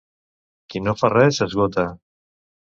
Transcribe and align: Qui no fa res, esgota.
Qui 0.73 0.81
no 0.85 0.95
fa 1.03 1.13
res, 1.15 1.41
esgota. 1.49 1.87